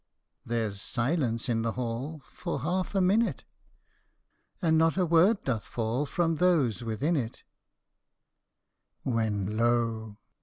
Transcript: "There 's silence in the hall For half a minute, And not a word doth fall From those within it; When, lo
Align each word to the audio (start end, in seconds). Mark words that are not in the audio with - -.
"There 0.47 0.71
's 0.71 0.81
silence 0.81 1.47
in 1.47 1.61
the 1.61 1.73
hall 1.73 2.23
For 2.33 2.61
half 2.61 2.95
a 2.95 3.01
minute, 3.01 3.43
And 4.59 4.75
not 4.75 4.97
a 4.97 5.05
word 5.05 5.43
doth 5.43 5.65
fall 5.65 6.07
From 6.07 6.37
those 6.37 6.83
within 6.83 7.15
it; 7.15 7.43
When, 9.03 9.55
lo 9.57 10.17